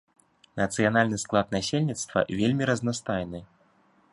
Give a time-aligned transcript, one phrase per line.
[0.59, 3.39] Нацыянальны склад насельніцтва вельмі разнастайны.